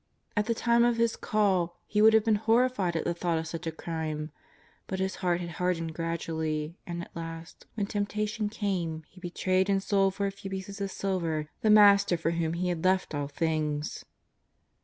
[0.35, 3.45] At the time of his call he would have been horrified at the thought of
[3.45, 4.31] such a crime.
[4.87, 9.83] But his heart had hardened gradually, and at last, when temptation came, he betrayed and
[9.83, 13.27] sold for a few pieces of silver the Master for whom he had left all
[13.27, 14.03] things.